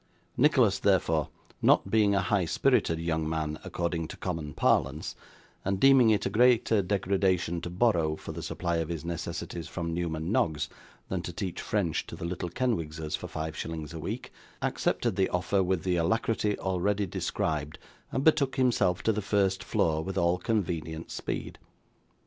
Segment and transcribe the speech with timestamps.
[0.35, 1.29] Nicholas, therefore,
[1.61, 5.15] not being a high spirited young man according to common parlance,
[5.63, 9.93] and deeming it a greater degradation to borrow, for the supply of his necessities, from
[9.93, 10.69] Newman Noggs,
[11.07, 14.31] than to teach French to the little Kenwigses for five shillings a week,
[14.63, 17.77] accepted the offer with the alacrity already described,
[18.11, 21.59] and betook himself to the first floor with all convenient speed.